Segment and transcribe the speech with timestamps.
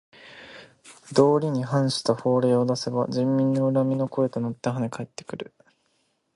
[1.13, 5.53] 道理に反した法令を出せば人民の恨みの声となってはね返ってくる。